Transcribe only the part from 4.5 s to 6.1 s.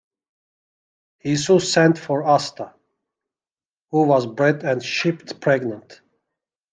and shipped pregnant.